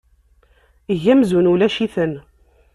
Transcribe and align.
Eg 0.93 1.03
amzun 1.13 1.49
ulac-iten. 1.51 2.11